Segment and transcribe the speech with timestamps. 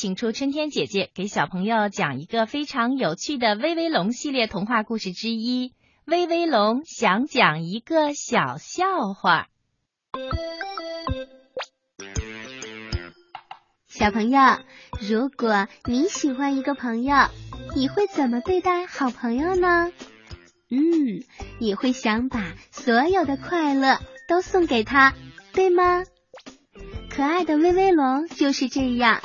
[0.00, 5.68] 请出春天姐姐给小朋友讲一个非常有趣的《威威龙》系列童话故事之一
[6.06, 9.48] 《威威龙想讲一个小笑话》。
[13.88, 14.40] 小朋友，
[15.06, 17.14] 如果你喜欢一个朋友，
[17.76, 19.92] 你会怎么对待好朋友呢？
[20.70, 20.78] 嗯，
[21.58, 25.12] 你会想把所有的快乐都送给他，
[25.52, 26.04] 对吗？
[27.10, 29.20] 可爱的威威龙就是这样，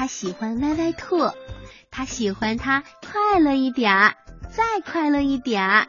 [0.00, 1.30] 他喜欢歪歪兔，
[1.90, 4.14] 他喜欢它快乐一点儿，
[4.48, 5.88] 再快乐一点儿，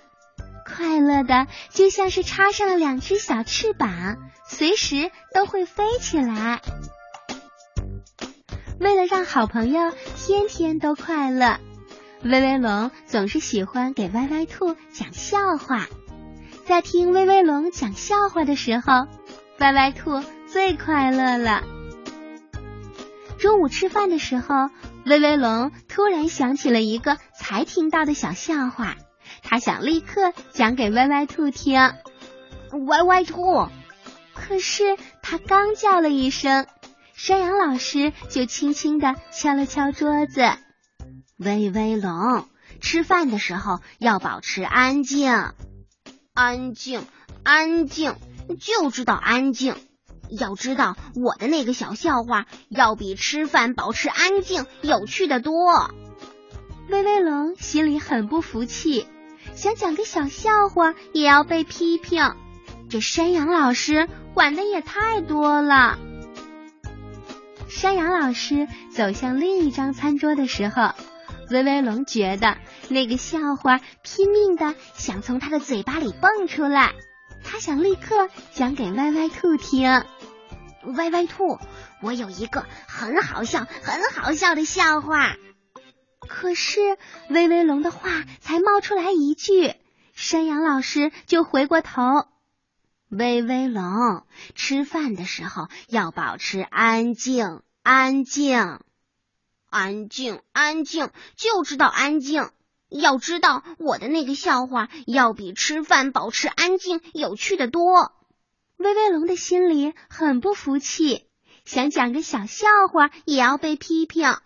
[0.65, 6.61] 快乐的就像是插上了两只小翅膀，随时都会飞起来。
[8.81, 11.62] 为了让好朋友天天都快乐，
[12.21, 15.87] 威威龙总是喜欢给歪歪兔讲笑话。
[16.65, 19.07] 在听威威龙讲笑话的时候，
[19.59, 20.21] 歪歪兔。
[20.48, 21.63] 最快乐了。
[23.41, 24.69] 中午吃饭的时候，
[25.03, 28.98] 威威龙突然想起了一个才听到的小笑话，
[29.41, 31.79] 他想立刻讲给歪歪兔听。
[32.85, 33.67] 歪歪兔，
[34.35, 36.67] 可是他刚叫了一声，
[37.15, 40.43] 山羊老师就轻轻的敲了敲桌子。
[41.37, 42.48] 威威龙，
[42.79, 45.33] 吃饭的时候要保持安静，
[46.35, 47.03] 安静，
[47.41, 48.13] 安静，
[48.59, 49.76] 就知道安静。
[50.40, 55.91] 要知道，我的那个小笑话要比吃饭保持安静有趣的多。
[56.90, 59.05] 威威龙心里很不服气，
[59.54, 62.34] 想讲个小笑话也要被批评，
[62.90, 65.97] 这山羊老师管的也太多了。
[67.69, 70.91] 山羊老师走向另一张餐桌的时候，
[71.50, 72.57] 威威龙觉得
[72.90, 76.91] 那个笑话拼命的想从他的嘴巴里蹦出来，
[77.44, 80.03] 他想立刻讲给歪歪兔听。
[80.84, 81.59] 歪歪兔，
[82.01, 85.35] 我有一个很好笑、很好笑的笑话。
[86.19, 86.97] 可是
[87.29, 88.09] 威威龙的话
[88.40, 89.75] 才冒出来一句，
[90.13, 92.01] 山羊老师就回过头。
[93.09, 98.79] 威威龙，吃饭的时候要保持安静，安静，
[99.69, 102.50] 安静，安静，就知道安静。
[102.89, 108.13] 要知道，我的那个笑话要比吃饭保持安静有趣的多。
[108.81, 111.27] 威威龙的心里很不服气，
[111.65, 114.37] 想讲个小笑话也要被批评。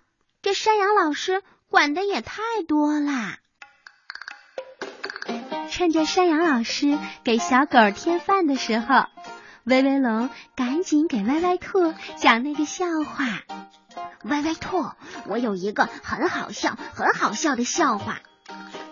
[0.41, 3.37] 这山羊老师管的也太多啦！
[5.71, 9.05] 趁着山羊老师给小狗添饭的时候，
[9.63, 13.41] 威威龙赶紧给歪歪兔讲那个笑话。
[14.25, 14.85] 歪歪兔，
[15.27, 18.19] 我有一个很好笑、很好笑的笑话。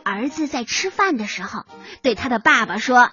[0.04, 1.66] 儿子在吃饭的时候
[2.02, 3.12] 对他的爸爸说。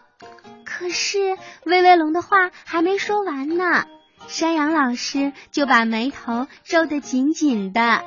[0.81, 1.37] 可是
[1.67, 3.85] 威威龙的话还没说完呢，
[4.29, 8.03] 山羊老师就把眉头皱得紧紧的。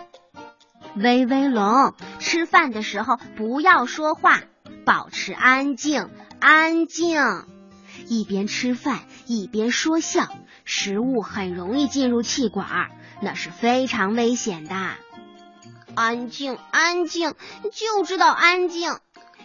[0.96, 4.42] 威威龙，吃饭的时候不要说话，
[4.88, 7.46] 保持安静，安静。
[8.08, 10.28] 一边吃饭一边说笑，
[10.66, 12.90] 食物很容易进入气管，
[13.22, 14.76] 那是非常危险的。
[15.94, 17.36] 安静，安静，
[17.72, 18.98] 就知道安静。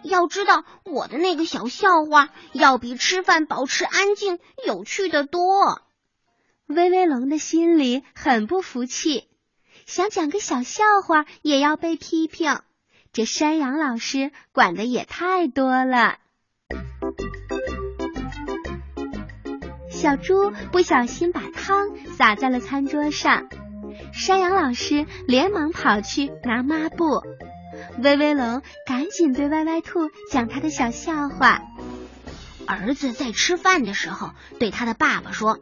[0.03, 5.83] 要知道，我的那个小笑话要比吃饭保持安静有趣的多。
[6.67, 9.29] 威威龙的心里很不服气，
[9.87, 12.61] 想讲个小笑话也要被批评。
[13.13, 16.19] 这山羊老师管的也太多了。
[19.91, 23.49] 小猪不小心把汤洒在了餐桌上，
[24.13, 27.23] 山羊老师连忙跑去拿抹布。
[27.99, 31.63] 威威龙赶紧对歪歪兔讲他的小笑话。
[32.67, 35.59] 儿子在吃饭的时候对他的爸爸说：“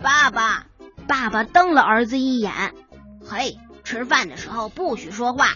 [0.00, 0.66] 爸爸，
[1.08, 2.74] 爸爸瞪了儿子一眼。
[3.26, 5.54] 嘿，吃饭的时候不许说话。”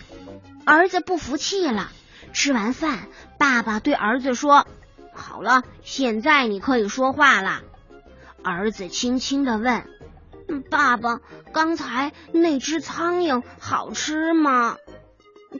[0.66, 1.90] 儿子不服气了。
[2.32, 3.06] 吃完饭，
[3.38, 4.66] 爸爸对儿子说
[5.14, 7.62] ：“好了，现在你可以说话了。”
[8.42, 9.86] 儿子轻轻的问
[10.70, 11.20] ：“爸爸，
[11.52, 14.76] 刚才那只苍蝇好吃吗？”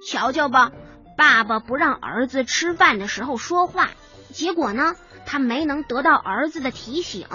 [0.01, 0.73] 瞧瞧吧，
[1.17, 3.91] 爸爸不让儿子吃饭的时候说话，
[4.33, 4.95] 结果呢，
[5.25, 7.27] 他没能得到儿子的提醒，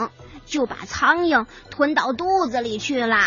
[0.46, 3.20] 就把苍蝇吞到肚子里去了。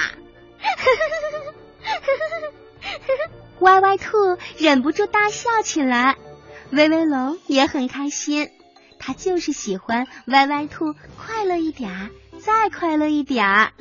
[3.60, 6.16] 歪歪兔忍不住大笑起来，
[6.70, 8.50] 威威龙也很开心，
[8.98, 13.72] 他就是喜欢歪歪兔快乐一点，再快乐一点。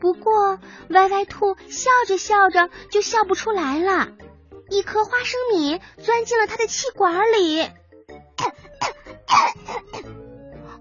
[0.00, 0.58] 不过
[0.88, 4.08] 歪歪兔笑着笑着就笑不出来了。
[4.72, 7.60] 一颗花生米钻进了他的气管里。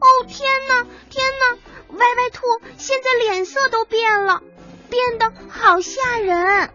[0.01, 1.57] 哦天哪，天哪！
[1.89, 2.41] 歪歪兔
[2.77, 4.41] 现在脸色都变了，
[4.89, 6.73] 变得好吓人。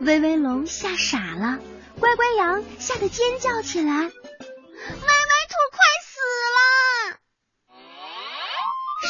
[0.00, 1.58] 威威龙吓傻了，
[1.98, 6.20] 乖乖羊吓得尖叫起来：“歪歪兔快死
[6.52, 6.58] 了！”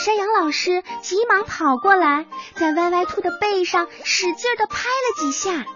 [0.04, 5.66] 山羊老师急忙跑过来，在歪歪兔的背上使劲的拍了几下，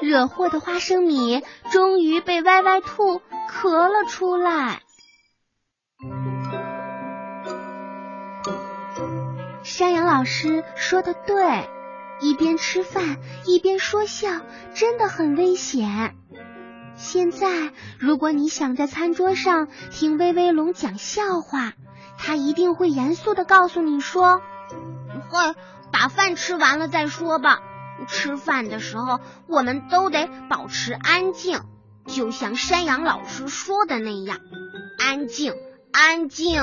[0.00, 3.20] 惹祸的花生米终于被歪歪兔
[3.50, 4.82] 咳了出来。
[9.62, 11.68] 山羊老师说的对，
[12.20, 14.28] 一边吃饭一边说笑
[14.74, 16.14] 真的很危险。
[16.94, 21.74] 现在，如果你想在餐桌上听威威龙讲笑话，
[22.16, 24.40] 他一定会严肃的告诉你说
[25.28, 25.54] ：“会
[25.92, 27.60] 把饭吃完了再说吧。
[28.08, 31.60] 吃饭的时候，我们都得保持安静，
[32.06, 34.40] 就像山羊老师说的那样，
[34.98, 35.54] 安静，
[35.92, 36.62] 安静。”